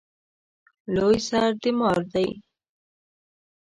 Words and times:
لوی 0.95 1.17
سر 1.29 1.49
د 1.61 1.63
مار 1.79 1.99
دی 2.13 2.29